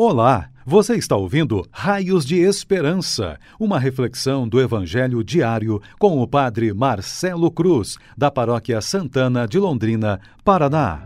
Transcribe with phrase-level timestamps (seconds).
[0.00, 6.72] Olá, você está ouvindo Raios de Esperança, uma reflexão do Evangelho diário com o Padre
[6.72, 11.02] Marcelo Cruz, da Paróquia Santana de Londrina, Paraná.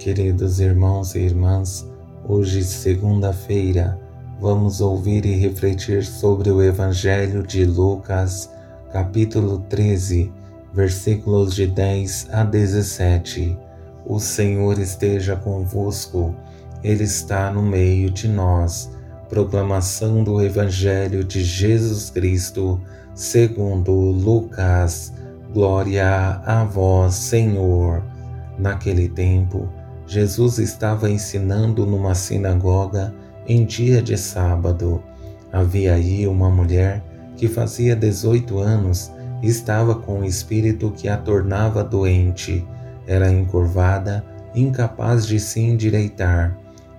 [0.00, 1.88] Queridos irmãos e irmãs,
[2.26, 3.96] hoje, segunda-feira,
[4.40, 8.52] vamos ouvir e refletir sobre o Evangelho de Lucas,
[8.92, 10.32] capítulo 13,
[10.74, 13.56] versículos de 10 a 17.
[14.04, 16.34] O Senhor esteja convosco.
[16.82, 18.90] Ele está no meio de nós.
[19.28, 22.80] Proclamação do Evangelho de Jesus Cristo,
[23.14, 25.12] segundo Lucas.
[25.52, 28.02] Glória a vós, Senhor.
[28.58, 29.68] Naquele tempo,
[30.06, 33.14] Jesus estava ensinando numa sinagoga
[33.46, 35.02] em dia de sábado.
[35.52, 37.02] Havia aí uma mulher
[37.36, 42.66] que fazia 18 anos e estava com um espírito que a tornava doente.
[43.06, 46.56] Era encurvada, incapaz de se endireitar.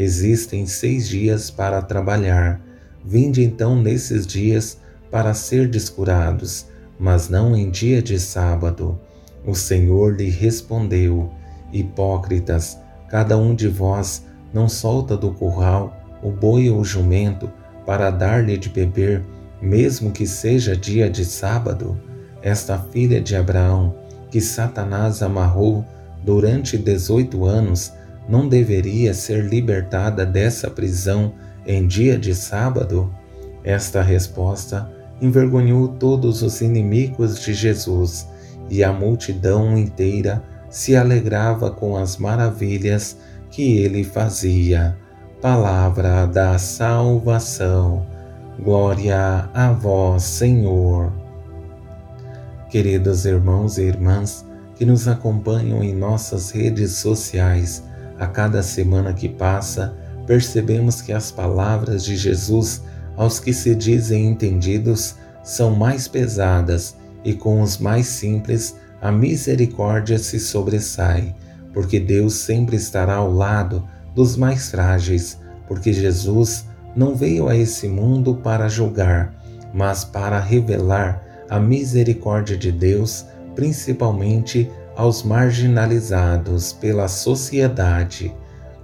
[0.00, 2.58] Existem seis dias para trabalhar.
[3.04, 4.78] Vinde então nesses dias
[5.10, 6.64] para ser descurados,
[6.98, 8.98] mas não em dia de sábado.
[9.46, 11.30] O Senhor lhe respondeu:
[11.70, 12.78] Hipócritas,
[13.10, 17.52] cada um de vós não solta do curral o boi ou o jumento
[17.84, 19.22] para dar-lhe de beber,
[19.60, 22.00] mesmo que seja dia de sábado?
[22.40, 23.94] Esta filha de Abraão,
[24.30, 25.84] que Satanás amarrou
[26.24, 27.92] durante dezoito anos,
[28.30, 31.34] não deveria ser libertada dessa prisão
[31.66, 33.12] em dia de sábado?
[33.64, 38.28] Esta resposta envergonhou todos os inimigos de Jesus
[38.70, 43.18] e a multidão inteira se alegrava com as maravilhas
[43.50, 44.96] que ele fazia.
[45.42, 48.06] Palavra da salvação.
[48.62, 51.12] Glória a vós, Senhor.
[52.70, 57.82] Queridos irmãos e irmãs que nos acompanham em nossas redes sociais,
[58.20, 62.82] a cada semana que passa, percebemos que as palavras de Jesus
[63.16, 66.94] aos que se dizem entendidos são mais pesadas
[67.24, 71.34] e com os mais simples a misericórdia se sobressai,
[71.72, 77.88] porque Deus sempre estará ao lado dos mais frágeis, porque Jesus não veio a esse
[77.88, 79.34] mundo para julgar,
[79.72, 88.34] mas para revelar a misericórdia de Deus, principalmente aos marginalizados pela sociedade.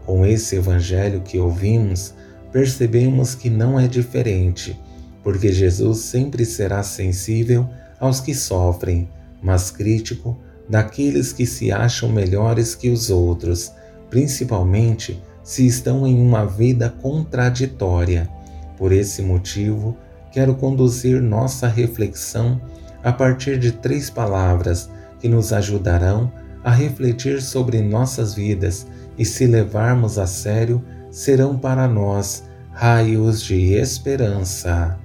[0.05, 2.15] Com esse evangelho que ouvimos,
[2.53, 4.81] percebemos que não é diferente,
[5.23, 7.69] porque Jesus sempre será sensível
[7.99, 9.09] aos que sofrem,
[9.43, 13.73] mas crítico daqueles que se acham melhores que os outros,
[14.11, 18.29] principalmente se estão em uma vida contraditória.
[18.77, 19.97] Por esse motivo,
[20.33, 22.61] quero conduzir nossa reflexão
[23.03, 26.33] a partir de três palavras que nos ajudarão
[26.63, 33.73] a refletir sobre nossas vidas e, se levarmos a sério, serão para nós raios de
[33.75, 34.99] esperança.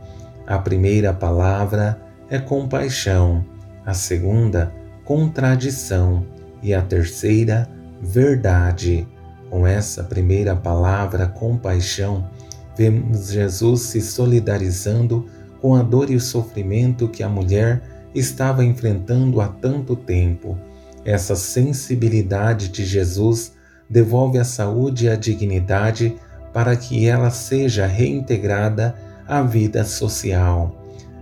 [0.46, 3.46] A primeira palavra é compaixão,
[3.86, 4.74] a segunda,
[5.06, 6.26] contradição
[6.62, 7.70] e a terceira,
[8.02, 9.08] verdade.
[9.50, 12.30] Com essa primeira palavra, compaixão,
[12.76, 15.28] vemos Jesus se solidarizando
[15.62, 17.82] com a dor e o sofrimento que a mulher
[18.14, 20.58] estava enfrentando há tanto tempo.
[21.04, 23.54] Essa sensibilidade de Jesus
[23.90, 26.16] devolve a saúde e a dignidade
[26.54, 28.96] para que ela seja reintegrada
[29.28, 30.76] à vida social.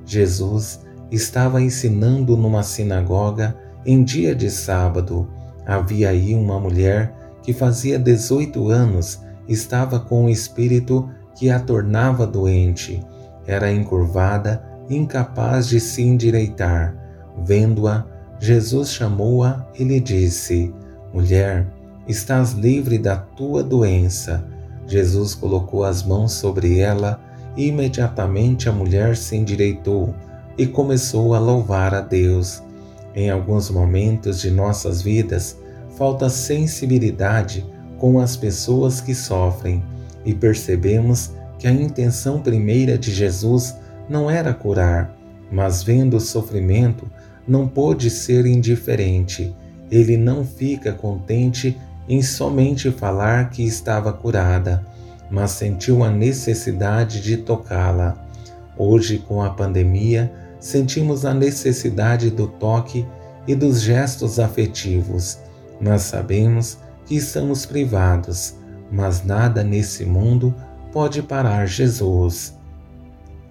[0.05, 5.29] Jesus estava ensinando numa sinagoga em dia de sábado.
[5.65, 12.27] Havia aí uma mulher que fazia 18 anos estava com um espírito que a tornava
[12.27, 13.03] doente.
[13.47, 16.95] Era encurvada incapaz de se endireitar.
[17.43, 18.05] Vendo-a,
[18.39, 20.73] Jesus chamou-a e lhe disse:
[21.13, 21.67] Mulher,
[22.07, 24.45] estás livre da tua doença.
[24.87, 27.21] Jesus colocou as mãos sobre ela
[27.55, 30.13] e imediatamente a mulher se endireitou
[30.57, 32.63] e começou a louvar a Deus.
[33.13, 35.57] Em alguns momentos de nossas vidas,
[35.97, 37.65] falta sensibilidade
[37.97, 39.83] com as pessoas que sofrem
[40.25, 43.75] e percebemos que a intenção primeira de Jesus
[44.09, 45.15] não era curar,
[45.51, 47.07] mas vendo o sofrimento,
[47.47, 49.55] não pôde ser indiferente.
[49.91, 54.83] Ele não fica contente em somente falar que estava curada.
[55.31, 58.17] mas sentiu a necessidade de tocá-la.
[58.75, 63.05] Hoje, com a pandemia, sentimos a necessidade do toque
[63.47, 65.37] e dos gestos afetivos.
[65.79, 68.55] Nós sabemos que estamos privados,
[68.91, 70.53] mas nada nesse mundo
[70.91, 72.58] pode parar Jesus.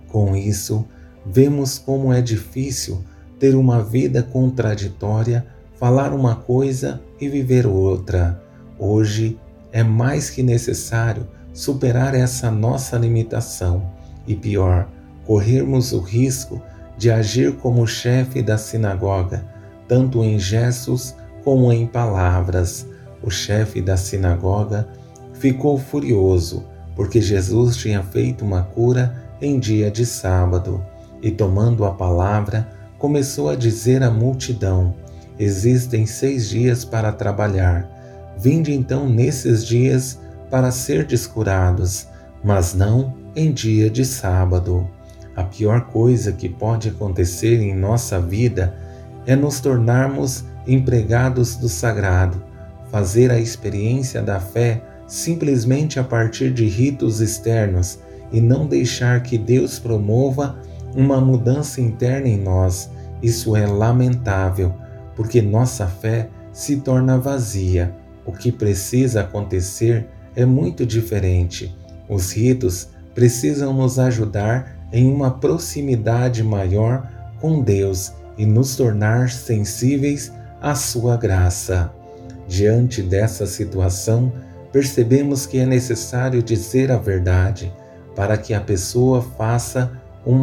[0.08, 0.86] Com isso,
[1.24, 3.04] vemos como é difícil
[3.38, 5.46] ter uma vida contraditória,
[5.78, 8.42] falar uma coisa e viver outra.
[8.78, 9.38] Hoje
[9.72, 13.90] é mais que necessário superar essa nossa limitação
[14.26, 14.88] e, pior,
[15.24, 16.60] corrermos o risco
[16.96, 19.44] de agir como chefe da sinagoga,
[19.86, 21.14] tanto em gestos
[21.44, 22.86] como em palavras.
[23.22, 24.88] O chefe da sinagoga
[25.34, 26.64] ficou furioso
[26.98, 30.84] porque Jesus tinha feito uma cura em dia de sábado
[31.22, 32.68] e, tomando a palavra,
[32.98, 34.94] começou a dizer à multidão:
[35.38, 37.88] Existem seis dias para trabalhar.
[38.38, 40.18] Vinde então nesses dias
[40.50, 42.06] para ser descurados,
[42.42, 44.88] mas não em dia de sábado.
[45.36, 48.74] A pior coisa que pode acontecer em nossa vida
[49.26, 52.42] é nos tornarmos empregados do sagrado,
[52.90, 57.98] fazer a experiência da fé simplesmente a partir de ritos externos
[58.32, 60.58] e não deixar que Deus promova
[60.94, 62.90] uma mudança interna em nós.
[63.22, 64.74] Isso é lamentável,
[65.16, 67.94] porque nossa fé se torna vazia.
[68.24, 71.76] O que precisa acontecer é muito diferente.
[72.08, 77.08] Os ritos precisam nos ajudar em uma proximidade maior
[77.40, 81.92] com Deus e nos tornar sensíveis à Sua graça.
[82.46, 84.32] Diante dessa situação,
[84.72, 87.72] percebemos que é necessário dizer a verdade
[88.18, 89.92] para que a pessoa faça
[90.26, 90.42] um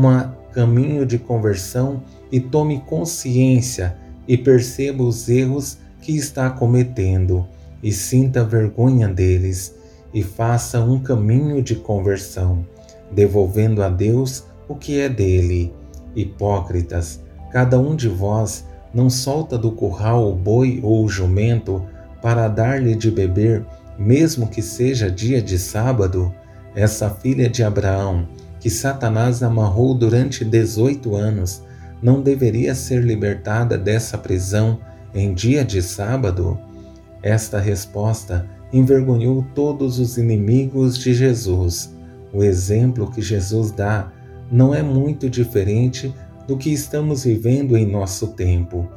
[0.54, 2.02] caminho de conversão
[2.32, 7.46] e tome consciência e perceba os erros que está cometendo
[7.84, 9.76] e sinta vergonha deles
[10.14, 12.66] e faça um caminho de conversão,
[13.12, 15.74] devolvendo a Deus o que é dele.
[16.16, 17.20] Hipócritas,
[17.52, 21.84] cada um de vós não solta do curral o boi ou o jumento
[22.22, 23.66] para dar-lhe de beber
[24.00, 26.34] mesmo que seja dia de sábado,
[26.76, 28.28] essa filha de Abraão,
[28.60, 31.64] que Satanás amarrou durante 18 anos,
[32.02, 34.80] não deveria ser libertada dessa prisão
[35.14, 36.60] em dia de sábado?
[37.24, 41.96] Esta resposta envergonhou todos os inimigos de Jesus.
[42.34, 44.12] O exemplo que Jesus dá
[44.52, 46.14] não é muito diferente
[46.48, 48.88] do que estamos vivendo em nosso tempo,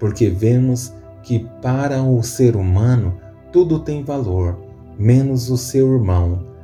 [0.00, 0.92] porque vemos
[1.22, 3.18] que para o ser humano
[3.52, 4.58] tudo tem valor,
[4.98, 6.55] menos o seu irmão.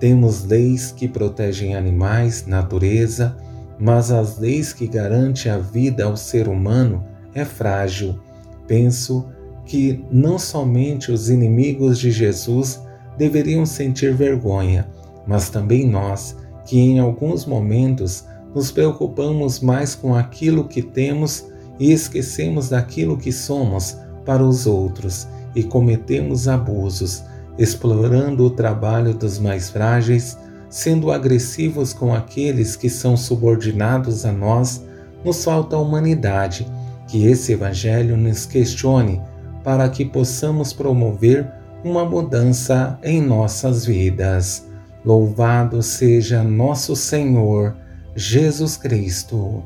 [0.00, 3.36] Temos leis que protegem animais, natureza,
[3.78, 7.04] mas as leis que garantem a vida ao ser humano
[7.34, 8.18] é frágil.
[8.66, 9.26] Penso
[9.66, 12.80] que não somente os inimigos de Jesus
[13.18, 14.88] deveriam sentir vergonha,
[15.26, 18.24] mas também nós, que em alguns momentos
[18.54, 21.44] nos preocupamos mais com aquilo que temos
[21.78, 27.22] e esquecemos daquilo que somos para os outros e cometemos abusos,
[27.58, 30.38] explorando o trabalho dos mais frágeis,
[30.68, 34.84] sendo agressivos com aqueles que são subordinados a nós,
[35.24, 36.66] nos falta humanidade.
[37.08, 39.20] Que esse Evangelho nos questione
[39.64, 41.50] para que possamos promover
[41.84, 44.66] uma mudança em nossas vidas.
[45.04, 47.74] Louvado seja nosso Senhor
[48.14, 49.62] Jesus Cristo.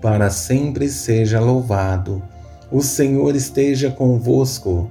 [0.00, 2.22] Para sempre seja louvado.
[2.70, 4.90] O Senhor esteja convosco,